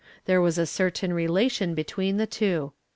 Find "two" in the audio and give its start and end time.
2.25-2.73